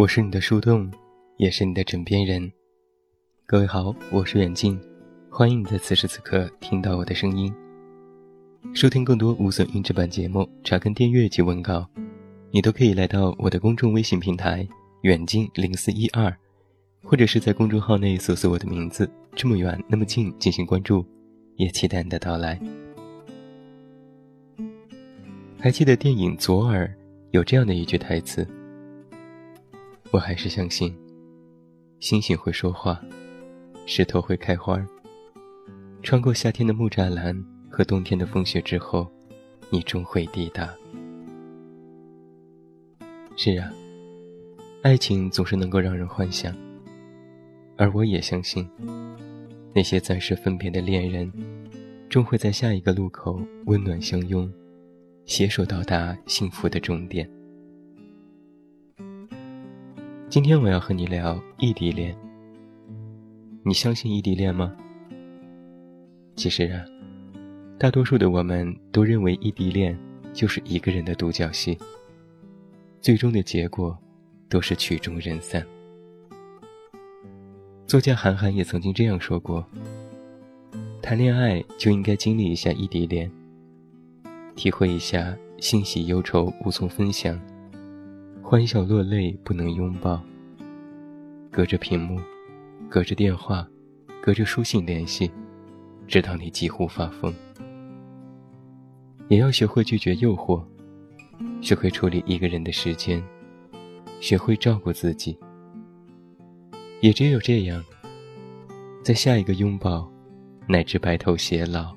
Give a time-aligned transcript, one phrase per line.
[0.00, 0.90] 我是你的树洞，
[1.36, 2.50] 也是你的枕边人。
[3.44, 4.80] 各位好，我是远近，
[5.28, 7.52] 欢迎你在此时此刻听到我的声音。
[8.72, 11.86] 收听更多无损音质版节目，查看订阅及文稿，
[12.50, 14.66] 你都可以来到我的公众微信平台
[15.04, 16.34] “远近零四一二”，
[17.04, 19.06] 或者是在公众号内搜索我的名字
[19.36, 21.04] “这么远那么近”进行关注，
[21.56, 22.58] 也期待你的到来。
[25.58, 26.86] 还记得电影《左耳》
[27.32, 28.48] 有这样的一句台词
[30.12, 30.92] ：“我还是相信，
[32.00, 33.00] 星星会说话，
[33.86, 34.84] 石头会开花。
[36.02, 37.32] 穿过夏天的木栅栏
[37.70, 39.06] 和冬天的风雪之后，
[39.70, 40.68] 你终会抵达。”
[43.36, 43.70] 是啊，
[44.82, 46.52] 爱情总是能够让人幻想，
[47.76, 48.68] 而我也相信，
[49.72, 51.32] 那些暂时分别的恋人，
[52.08, 54.52] 终会在下一个路口温暖相拥。
[55.24, 57.30] 携手到达幸福的终点。
[60.30, 62.16] 今天我要和你聊异地恋。
[63.64, 64.72] 你相信异地恋吗？
[66.36, 66.84] 其实啊，
[67.76, 69.98] 大多数的我们都认为异地恋
[70.32, 71.76] 就是一个人的独角戏，
[73.00, 73.98] 最终的结果
[74.48, 75.66] 都是曲终人散。
[77.84, 79.66] 作家韩寒也曾经这样说过：
[81.02, 83.28] 谈恋爱就应该经历一下异地恋。
[84.54, 87.36] 体会一下欣喜忧愁无从分享，
[88.50, 90.20] 欢笑落泪不能拥抱。
[91.52, 92.20] 隔着屏幕，
[92.88, 93.64] 隔着电话，
[94.20, 95.30] 隔着书信联系，
[96.08, 97.32] 直到你几乎发疯。
[99.28, 100.60] 也要学会拒绝诱惑，
[101.62, 103.22] 学会处理一个人的时间，
[104.20, 105.38] 学会照顾自己。
[107.02, 107.84] 也只有这样，
[109.04, 110.10] 在下一个拥抱，
[110.66, 111.94] 乃至白头偕老，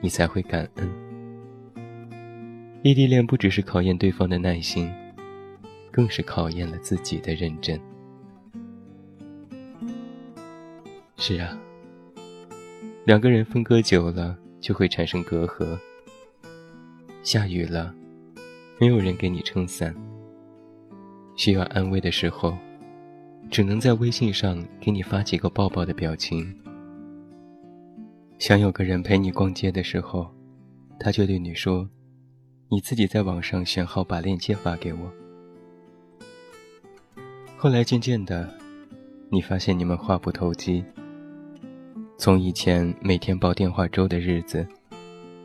[0.00, 0.88] 你才会感恩。
[2.84, 4.88] 异地恋不只是考验对方的耐心，
[5.90, 7.80] 更是考验了自己的认真。
[11.16, 11.58] 是啊，
[13.04, 15.78] 两个人分割久了就会产生隔阂。
[17.22, 17.94] 下雨了，
[18.78, 19.94] 没有人给你撑伞。
[21.34, 22.56] 需要安慰的时候，
[23.50, 26.54] 只能在微信上给你发几个抱抱的表情。
[28.38, 30.30] 想有个人陪你逛街的时候，
[31.00, 31.88] 他就对你说。
[32.68, 35.12] 你自己在网上选好，把链接发给我。
[37.58, 38.52] 后来渐渐的，
[39.30, 40.84] 你发现你们话不投机。
[42.18, 44.66] 从以前每天煲电话粥的日子，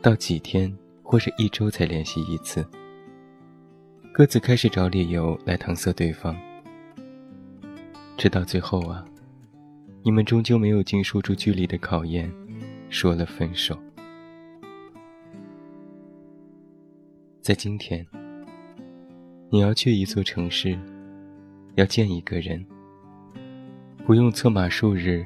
[0.02, 0.70] 到几天
[1.02, 2.66] 或是一周才联系一次，
[4.12, 6.36] 各自开始找理由来搪塞对方。
[8.18, 9.02] 直到最后啊，
[10.02, 12.30] 你们终究没有经受住距离的考验，
[12.90, 13.76] 说了分手。
[17.40, 18.06] 在今天，
[19.48, 20.78] 你要去一座城市，
[21.74, 22.64] 要见一个人，
[24.06, 25.24] 不用策马数日，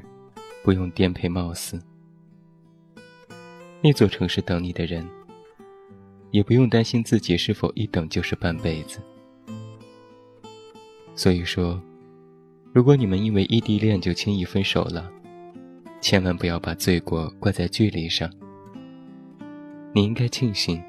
[0.62, 1.80] 不用颠沛冒死。
[3.82, 5.06] 那座城市等你的人，
[6.30, 9.00] 也不用担心自己是否一等就是半辈子。
[11.14, 11.80] 所以说，
[12.72, 15.10] 如果你们因为异地恋就轻易分手了，
[16.00, 18.30] 千万不要把罪过怪在距离上。
[19.92, 20.82] 你应该庆幸。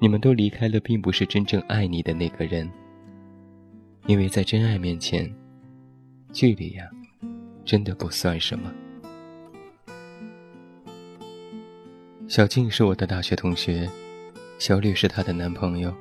[0.00, 2.70] 你们都离开了，并不是真正爱你的那个人，
[4.08, 5.30] 因为在真爱面前，
[6.32, 6.88] 距离呀，
[7.62, 8.72] 真的不算什么。
[12.26, 13.86] 小静是我的大学同学，
[14.58, 15.94] 小吕是她的男朋友。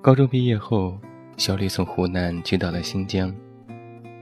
[0.00, 0.98] 高中毕业后，
[1.36, 3.30] 小吕从湖南去到了新疆，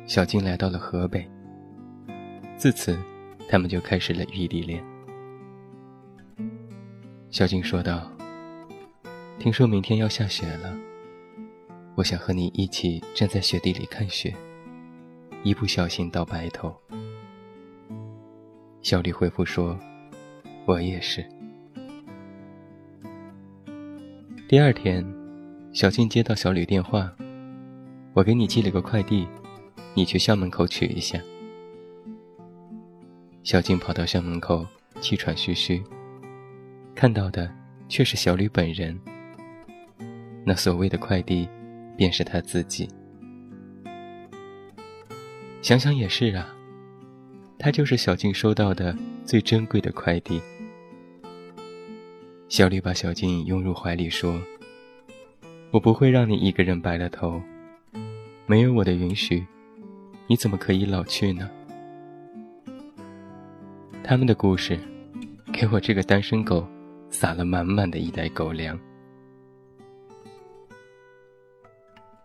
[0.05, 1.25] 小静来到了河北。
[2.57, 2.99] 自此，
[3.49, 4.85] 他们就开始了异地恋。
[7.31, 8.11] 小静说道
[9.39, 10.77] ：“听说明天要下雪了，
[12.01, 14.35] 我想和你一起站在雪地里看雪，
[15.43, 16.75] 一不小心到白头。”
[18.81, 19.79] 小李回复说
[20.65, 21.23] ：“我也是。”
[24.49, 25.05] 第二天，
[25.75, 27.15] 小静接到小吕电话
[28.17, 29.29] ：“我给你寄了个快递，
[29.93, 31.21] 你去校门口取一下。”
[33.45, 34.67] 小静跑到校门口，
[35.03, 35.85] 气喘吁吁。
[36.95, 37.55] 看到的
[37.91, 38.99] 却是小吕本人，
[40.47, 41.47] 那所谓的快递，
[42.01, 42.89] 便是他自己。
[45.61, 46.49] 想想也是啊，
[47.59, 50.41] 他就是小静收到的最珍贵的快递。
[52.49, 54.41] 小吕把小静拥入怀里说
[55.71, 57.39] ：“我不会让你一个人白了头，
[58.47, 59.47] 没有我的允许，
[60.27, 61.51] 你怎么可以老去呢？”
[64.03, 64.81] 他们的故事，
[65.53, 66.67] 给我这个单身狗。
[67.11, 68.79] 撒了满满的一袋狗粮。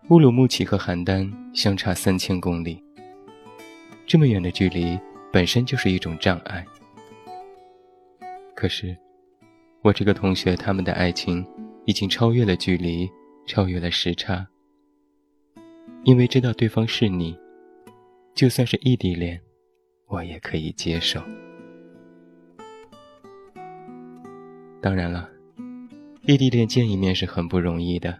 [0.09, 2.79] 乌鲁木齐和邯郸相差三千公里，
[4.05, 4.99] 这么远的距离
[5.33, 6.63] 本身就是一种障碍。
[8.55, 8.95] 可是，
[9.81, 11.43] 我这个同学他们的爱情
[11.85, 13.09] 已经超越了距离，
[13.47, 14.47] 超越了时差。
[16.03, 17.35] 因为知道对方是你，
[18.35, 19.41] 就算是异地恋，
[20.05, 21.19] 我也可以接受。
[24.79, 25.27] 当然了，
[26.27, 28.15] 异地恋见一面是很不容易的，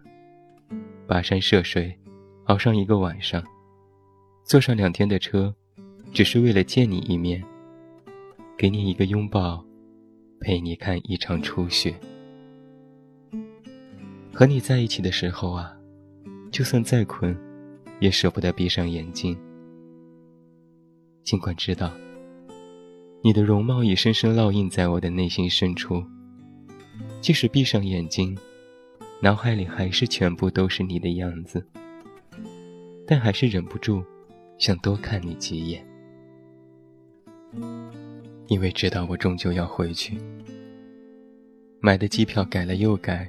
[1.07, 1.97] 跋山涉水，
[2.45, 3.43] 熬上一个晚上，
[4.43, 5.53] 坐上两天的车，
[6.13, 7.43] 只是为了见你一面，
[8.57, 9.63] 给你一个拥抱。
[10.41, 11.95] 陪你看一场初雪，
[14.33, 15.73] 和你在一起的时候啊，
[16.51, 17.35] 就算再困，
[17.99, 19.35] 也舍不得闭上眼睛。
[21.23, 21.89] 尽管知道，
[23.23, 26.03] 你的容貌已深深烙印在我的内心深处，
[27.21, 28.37] 即使闭上眼睛，
[29.25, 31.65] 脑海里还是全部都是你的样子，
[33.07, 34.03] 但还是忍不住
[34.59, 35.83] 想多看你几眼。
[38.45, 40.15] 因为知道我终究要回去，
[41.79, 43.27] 买的机票改了又改，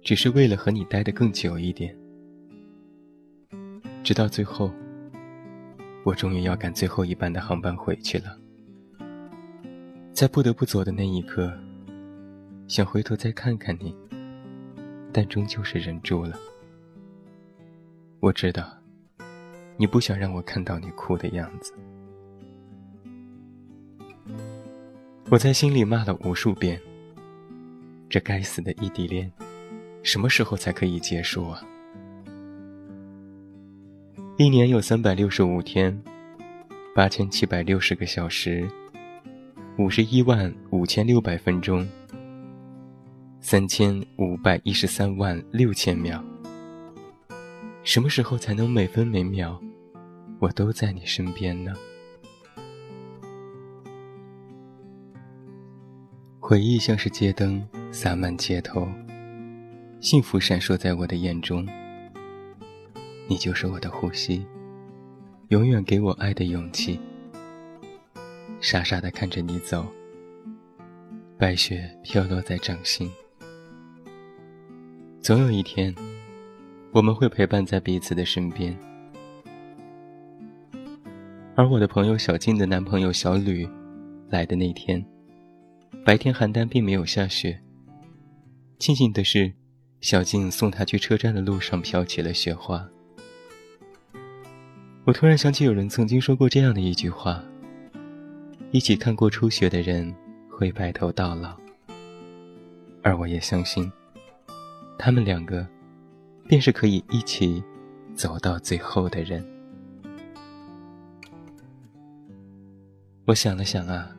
[0.00, 1.94] 只是为了和你待得更久一点。
[4.02, 4.72] 直到最后，
[6.02, 8.38] 我终于要赶最后一班的航班回去了。
[10.14, 11.52] 在不得不走的那一刻，
[12.66, 13.94] 想回头再看看你，
[15.14, 16.36] 但终究是忍住了。
[18.18, 18.68] 我知道，
[19.76, 21.72] 你不想让我看到你哭的样子。
[25.30, 26.80] 我在心里骂了无数遍
[28.10, 29.30] ：“这该死的异地恋，
[30.02, 31.62] 什么时候才可以结束啊？”
[34.36, 35.96] 一年有三百六十五天，
[36.92, 38.68] 八千七百六十个小时，
[39.78, 41.86] 五十一万五千六百分钟，
[43.54, 46.20] 三千五百一十三万六千秒。
[47.84, 49.56] 什么时候才能每分每秒，
[50.40, 51.72] 我都在你身边呢？
[56.40, 58.88] 回忆像是街灯洒满街头，
[60.00, 61.64] 幸福闪烁在我的眼中。
[63.28, 64.44] 你就是我的呼吸，
[65.50, 66.98] 永远给我爱的勇气。
[68.60, 69.86] 傻傻的看着你走，
[71.38, 73.08] 白雪飘落在掌心。
[75.24, 75.94] 总有一天，
[76.92, 78.78] 我们会陪伴在彼此的身边。
[81.54, 83.66] 而我的朋友小静的男朋友小吕
[84.28, 85.02] 来的那天。
[86.04, 87.58] 白天邯郸并没有下雪。
[88.78, 89.50] 庆幸的是，
[90.02, 92.86] 小静送他去车站的路上飘起了雪花。
[95.06, 97.42] 我突然想起有人曾经说过这样的一句话：
[98.72, 100.14] 一起看过初雪的人
[100.50, 101.56] 会白头到老。
[103.02, 103.90] 而我也相信，
[104.98, 105.66] 他们两个
[106.48, 107.62] 便是可以一起
[108.14, 109.44] 走到最后的人。
[113.26, 114.10] 我想了想啊。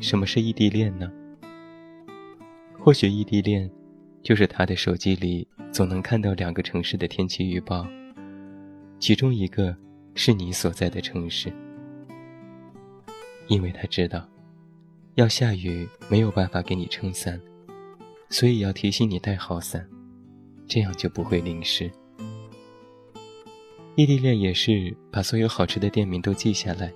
[0.00, 1.10] 什么是异地恋呢？
[2.78, 3.68] 或许异地恋，
[4.22, 7.84] 就是他的手机里总能看到两个城市的天气预报，
[9.00, 9.76] 其中一个
[10.14, 11.52] 是你所在的城市，
[13.48, 14.24] 因为他知道，
[15.16, 17.40] 要下雨没有办法给你撑伞，
[18.30, 19.88] 所以要提醒你带好伞，
[20.66, 21.90] 这样就不会淋湿。
[23.96, 26.92] 异地恋也是把所有好吃的店名都记下来。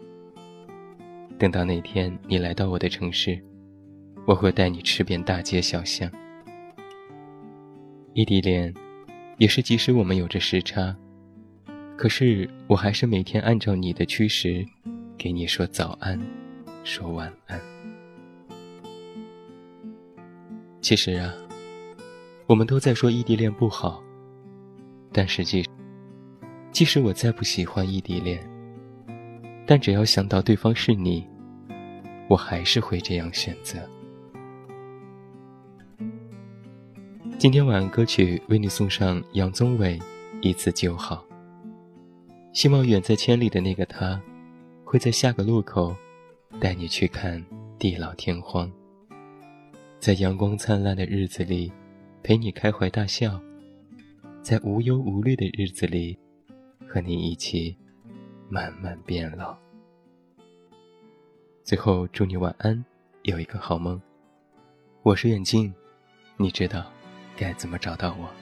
[1.39, 3.43] 等到那天你来到我的城市，
[4.27, 6.09] 我会带你吃遍大街小巷。
[8.15, 8.73] 异地恋，
[9.39, 10.95] 也是即使我们有着时差，
[11.97, 14.65] 可是我还是每天按照你的驱时，
[15.19, 16.21] 给你说早安，
[16.85, 17.72] 说晚安。
[20.83, 21.33] 其实啊，
[22.47, 24.03] 我们都在说异地恋不好，
[25.13, 25.65] 但实际，
[26.73, 28.45] 即使我再不喜欢异地恋，
[29.65, 31.27] 但只要想到对方是你。
[32.29, 33.79] 我还是会这样选择。
[37.39, 39.99] 今天晚安歌曲为你送上杨宗纬
[40.41, 41.25] 《一次就好》，
[42.55, 44.19] 希望远在千里的那个他，
[44.83, 45.95] 会在下个路口，
[46.59, 47.45] 带你去看
[47.79, 48.71] 地老天荒，
[50.03, 51.73] 在阳光灿烂的日子里，
[52.25, 53.41] 陪你开怀大笑，
[54.43, 56.19] 在无忧无虑的日子里，
[56.89, 57.77] 和你一起
[58.49, 59.57] 慢慢变老。
[61.63, 62.85] 最后，祝你晚安，
[63.23, 64.03] 有一个好梦。
[65.05, 65.73] 我是远镜，
[66.37, 66.91] 你知道
[67.37, 68.42] 该怎么找到我。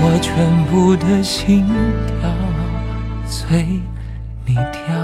[0.00, 1.66] 我全部的心
[2.06, 2.30] 跳
[3.26, 3.80] 随
[4.46, 4.97] 你跳。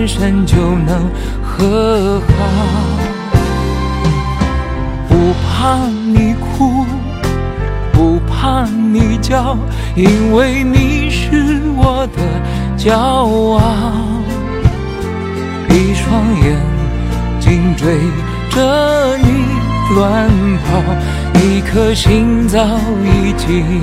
[0.00, 1.10] 转身就能
[1.42, 2.46] 和好。
[5.06, 6.86] 不怕你哭，
[7.92, 9.58] 不怕你叫，
[9.94, 12.22] 因为你是我的
[12.78, 13.60] 骄傲。
[15.68, 16.56] 一双眼
[17.38, 17.98] 睛追
[18.48, 19.44] 着你
[19.96, 20.30] 乱
[20.64, 22.58] 跑，一颗心早
[23.04, 23.82] 已经